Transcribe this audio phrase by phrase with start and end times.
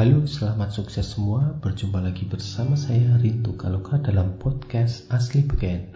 [0.00, 1.60] Halo, selamat sukses semua.
[1.60, 5.92] Berjumpa lagi bersama saya Rintu Kaloka dalam podcast Asli Beken.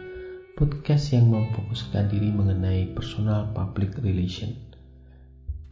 [0.61, 4.53] Podcast yang memfokuskan diri mengenai personal public relation.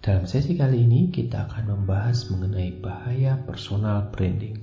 [0.01, 4.57] Dalam sesi kali ini kita akan membahas mengenai bahaya personal branding.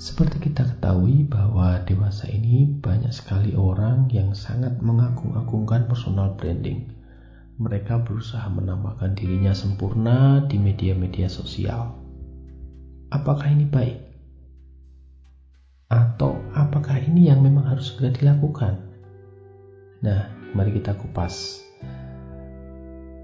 [0.00, 7.03] Seperti kita ketahui bahwa dewasa ini banyak sekali orang yang sangat mengagung-agungkan personal branding
[7.54, 11.94] mereka berusaha menampakkan dirinya sempurna di media-media sosial.
[13.14, 13.98] Apakah ini baik?
[15.86, 18.74] Atau apakah ini yang memang harus segera dilakukan?
[20.02, 21.62] Nah, mari kita kupas.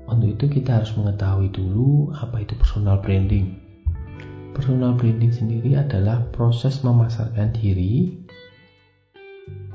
[0.06, 3.58] Untuk itu kita harus mengetahui dulu apa itu personal branding.
[4.54, 8.20] Personal branding sendiri adalah proses memasarkan diri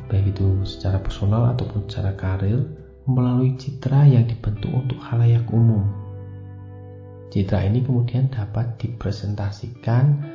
[0.05, 5.85] baik itu secara personal ataupun secara karir melalui citra yang dibentuk untuk halayak umum.
[7.29, 10.25] Citra ini kemudian dapat dipresentasikan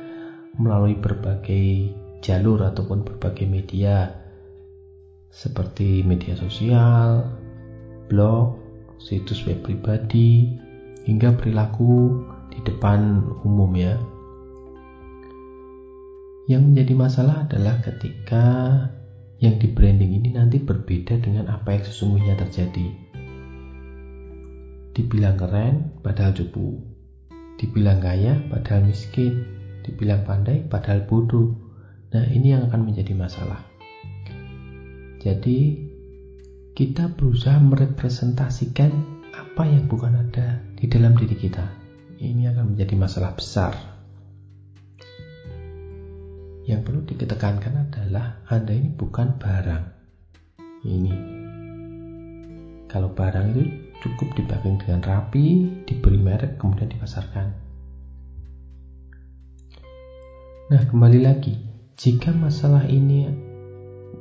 [0.59, 1.91] melalui berbagai
[2.23, 4.11] jalur ataupun berbagai media
[5.31, 7.23] seperti media sosial,
[8.11, 8.59] blog,
[8.99, 10.51] situs web pribadi,
[11.07, 12.19] hingga perilaku
[12.51, 13.95] di depan umum ya.
[16.51, 18.45] Yang menjadi masalah adalah ketika
[19.41, 22.93] yang di branding ini nanti berbeda dengan apa yang sesungguhnya terjadi.
[24.93, 26.77] Dibilang keren, padahal cupu.
[27.57, 29.41] Dibilang kaya, padahal miskin.
[29.81, 31.57] Dibilang pandai, padahal bodoh.
[32.13, 33.65] Nah, ini yang akan menjadi masalah.
[35.17, 35.89] Jadi,
[36.77, 38.93] kita berusaha merepresentasikan
[39.33, 41.65] apa yang bukan ada di dalam diri kita.
[42.21, 44.00] Ini akan menjadi masalah besar.
[46.71, 49.83] Yang perlu ditekankan adalah Anda ini bukan barang.
[50.87, 51.15] Ini.
[52.87, 53.67] Kalau barang itu
[53.99, 57.51] cukup dipacking dengan rapi, diberi merek, kemudian dipasarkan.
[60.71, 61.59] Nah, kembali lagi,
[61.99, 63.27] jika masalah ini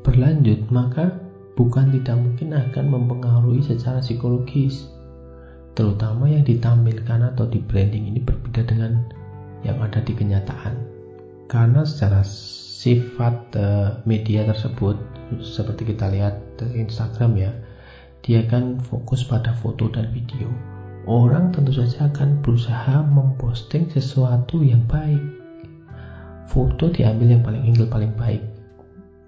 [0.02, 1.22] berlanjut, maka
[1.54, 4.90] bukan tidak mungkin akan mempengaruhi secara psikologis.
[5.78, 9.06] Terutama yang ditampilkan atau di branding ini berbeda dengan
[9.62, 10.89] yang ada di kenyataan
[11.50, 14.94] karena secara sifat uh, media tersebut
[15.42, 17.50] seperti kita lihat di Instagram ya
[18.22, 20.46] dia kan fokus pada foto dan video.
[21.08, 25.18] Orang tentu saja akan berusaha memposting sesuatu yang baik.
[26.46, 28.44] Foto diambil yang paling inggil paling baik.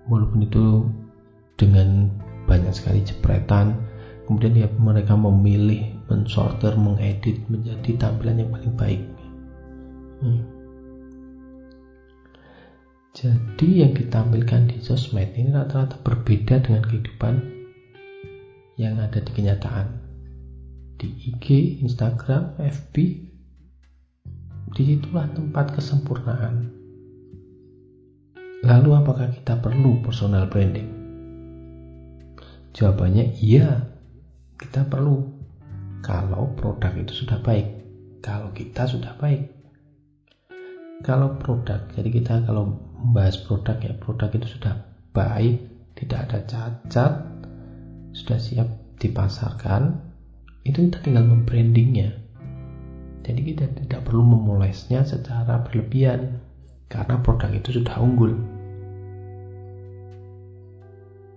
[0.07, 0.87] Walaupun itu
[1.59, 2.13] dengan
[2.47, 3.75] banyak sekali jepretan
[4.29, 9.03] kemudian dia mereka memilih mensorter mengedit menjadi tampilan yang paling baik.
[10.23, 10.52] Hmm
[13.13, 17.45] jadi yang ditampilkan di sosmed ini rata-rata berbeda dengan kehidupan
[18.81, 20.01] yang ada di kenyataan.
[20.97, 22.95] Di IG, Instagram, FB,
[24.73, 26.73] di situlah tempat kesempurnaan.
[28.65, 30.89] Lalu apakah kita perlu personal branding?
[32.73, 33.93] Jawabannya iya,
[34.57, 35.21] kita perlu.
[36.01, 37.69] Kalau produk itu sudah baik,
[38.25, 39.53] kalau kita sudah baik.
[41.05, 44.79] Kalau produk, jadi kita kalau membahas produk ya produk itu sudah
[45.11, 45.59] baik
[45.99, 47.13] tidak ada cacat
[48.15, 48.69] sudah siap
[49.03, 50.13] dipasarkan
[50.63, 52.23] itu kita tinggal membrandingnya.
[53.23, 56.39] Jadi kita tidak perlu memolesnya secara berlebihan
[56.87, 58.35] karena produk itu sudah unggul.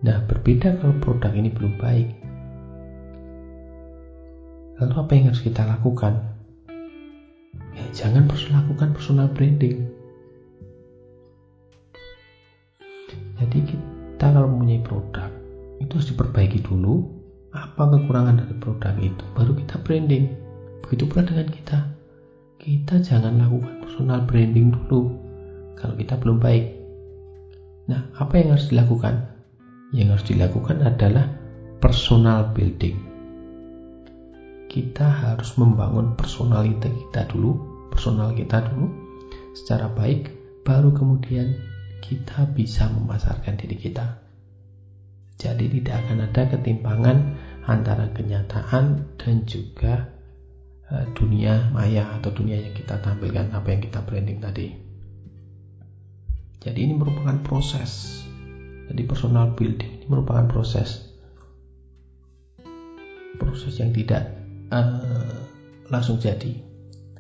[0.06, 2.10] Nah berbeda kalau produk ini belum baik.
[4.78, 6.14] Lalu apa yang harus kita lakukan?
[7.74, 9.95] Ya jangan lakukan personal branding
[14.16, 15.28] kita kalau mempunyai produk
[15.84, 17.04] itu harus diperbaiki dulu
[17.52, 20.32] apa kekurangan dari produk itu baru kita branding.
[20.88, 21.84] Begitu pula dengan kita.
[22.56, 25.12] Kita jangan lakukan personal branding dulu
[25.76, 26.80] kalau kita belum baik.
[27.92, 29.20] Nah, apa yang harus dilakukan?
[29.92, 31.28] Yang harus dilakukan adalah
[31.84, 32.96] personal building.
[34.72, 37.60] Kita harus membangun personality kita dulu,
[37.92, 38.88] personal kita dulu
[39.60, 40.32] secara baik,
[40.64, 44.26] baru kemudian kita bisa memasarkan diri kita.
[45.36, 47.18] Jadi tidak akan ada ketimpangan
[47.68, 50.16] antara kenyataan dan juga
[50.92, 54.68] uh, dunia maya atau dunia yang kita tampilkan apa yang kita branding tadi.
[56.66, 58.24] Jadi ini merupakan proses.
[58.90, 61.14] Jadi personal building ini merupakan proses.
[63.38, 64.34] Proses yang tidak
[64.72, 65.46] uh,
[65.90, 66.58] langsung jadi.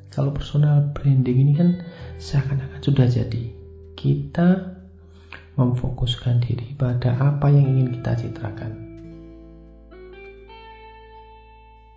[0.09, 1.69] Kalau personal branding ini kan
[2.17, 3.54] seakan-akan sudah jadi.
[4.05, 4.61] Kita
[5.57, 8.71] memfokuskan diri pada apa yang ingin kita citrakan.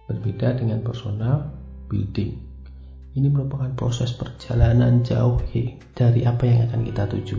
[0.09, 1.53] Berbeda dengan personal
[1.93, 2.33] building
[3.13, 5.37] Ini merupakan proses perjalanan jauh
[5.93, 7.39] dari apa yang akan kita tuju.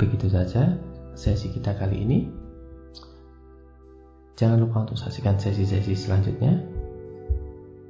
[0.00, 0.80] Begitu saja
[1.12, 2.18] sesi kita kali ini.
[4.40, 6.56] Jangan lupa untuk saksikan sesi-sesi selanjutnya.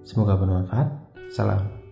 [0.02, 1.06] Semoga bermanfaat.
[1.28, 1.86] Salam.